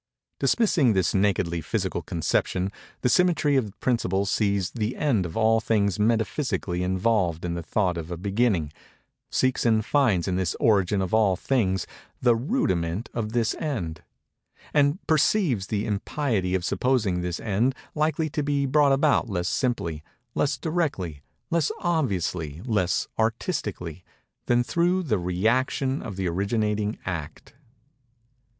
[0.39, 5.99] Dismissing this nakedly physical conception, the symmetry of principle sees the end of all things
[5.99, 8.73] metaphysically involved in the thought of a beginning;
[9.29, 11.85] seeks and finds in this origin of all things
[12.19, 14.01] the rudiment of this end;
[14.73, 20.57] and perceives the impiety of supposing this end likely to be brought about less simply—less
[20.57, 27.53] directly—less obviously—less artistically—than through the rëaction of the originating Act.